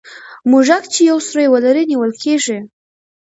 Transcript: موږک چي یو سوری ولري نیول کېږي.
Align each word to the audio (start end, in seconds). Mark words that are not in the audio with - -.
موږک 0.51 0.83
چي 0.93 1.01
یو 1.09 1.17
سوری 1.27 1.45
ولري 1.53 1.83
نیول 1.91 2.11
کېږي. 2.23 2.57